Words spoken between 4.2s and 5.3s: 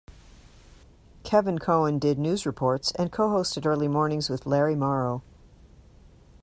with Larry Morrow.